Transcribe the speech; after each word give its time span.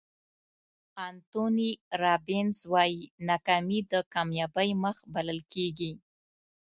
انتوني 1.07 1.71
رابینز 2.01 2.57
وایي 2.73 3.01
ناکامي 3.27 3.79
د 3.91 3.93
کامیابۍ 4.13 4.69
مخ 4.83 4.97
بلل 5.13 5.39
کېږي. 5.53 5.91